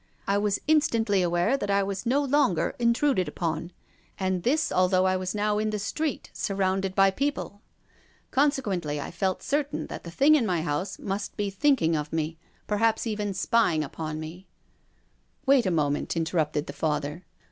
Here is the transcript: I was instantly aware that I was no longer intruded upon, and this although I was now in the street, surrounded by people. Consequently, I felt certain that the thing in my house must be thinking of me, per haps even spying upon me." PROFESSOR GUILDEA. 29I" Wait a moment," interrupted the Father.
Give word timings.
I 0.27 0.39
was 0.39 0.59
instantly 0.67 1.21
aware 1.21 1.55
that 1.57 1.69
I 1.69 1.83
was 1.83 2.07
no 2.07 2.23
longer 2.23 2.73
intruded 2.79 3.27
upon, 3.27 3.71
and 4.17 4.41
this 4.41 4.71
although 4.71 5.05
I 5.05 5.15
was 5.15 5.35
now 5.35 5.59
in 5.59 5.69
the 5.69 5.77
street, 5.77 6.31
surrounded 6.33 6.95
by 6.95 7.11
people. 7.11 7.61
Consequently, 8.31 8.99
I 8.99 9.11
felt 9.11 9.43
certain 9.43 9.85
that 9.93 10.03
the 10.03 10.09
thing 10.09 10.33
in 10.33 10.47
my 10.47 10.63
house 10.63 10.97
must 10.97 11.37
be 11.37 11.51
thinking 11.51 11.95
of 11.95 12.11
me, 12.11 12.39
per 12.65 12.77
haps 12.77 13.05
even 13.05 13.35
spying 13.35 13.83
upon 13.83 14.19
me." 14.19 14.47
PROFESSOR 15.45 15.45
GUILDEA. 15.45 15.45
29I" 15.45 15.45
Wait 15.59 15.65
a 15.67 15.77
moment," 15.77 16.17
interrupted 16.17 16.65
the 16.65 16.73
Father. 16.73 17.23